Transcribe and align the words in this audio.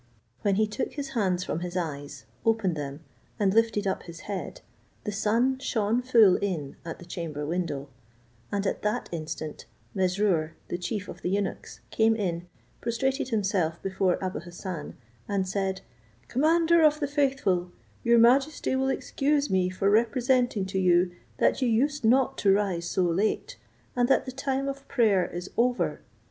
When 0.41 0.55
he 0.55 0.65
took 0.65 0.93
his 0.93 1.09
hands 1.09 1.43
from 1.43 1.59
his 1.59 1.77
eyes, 1.77 2.25
opened 2.43 2.75
them, 2.75 3.01
and 3.39 3.53
lifted 3.53 3.85
up 3.85 4.01
his 4.01 4.21
head, 4.21 4.61
the 5.03 5.11
sun 5.11 5.59
shone 5.59 6.01
full 6.01 6.37
in 6.37 6.75
at 6.83 6.97
the 6.97 7.05
chamber 7.05 7.45
window; 7.45 7.87
and 8.51 8.65
at 8.65 8.81
that 8.81 9.09
instant 9.11 9.65
Mesrour, 9.93 10.53
the 10.69 10.79
chief 10.79 11.07
of 11.07 11.21
the 11.21 11.29
eunuchs, 11.29 11.81
came 11.91 12.15
in, 12.15 12.47
prostrated 12.81 13.29
himself 13.29 13.79
before 13.83 14.17
Abou 14.23 14.39
Hassan, 14.39 14.97
and 15.27 15.47
said, 15.47 15.81
"Commander 16.27 16.81
of 16.81 16.99
the 16.99 17.05
faithful, 17.07 17.69
your 18.03 18.17
majesty 18.17 18.75
will 18.75 18.89
excuse 18.89 19.51
me 19.51 19.69
for 19.69 19.87
representing 19.91 20.65
to 20.65 20.79
you, 20.79 21.11
that 21.37 21.61
you 21.61 21.67
used 21.67 22.03
not 22.03 22.39
to 22.39 22.51
rise 22.51 22.89
so 22.89 23.03
late, 23.03 23.55
and 23.95 24.09
that 24.09 24.25
the 24.25 24.31
time 24.31 24.67
of 24.67 24.87
prayer 24.87 25.27
is 25.27 25.51
over. 25.57 26.01